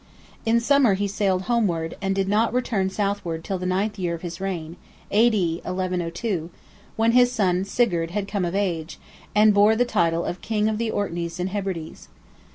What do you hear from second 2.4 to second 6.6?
return southward till the ninth year of his reign (A.D. 1102),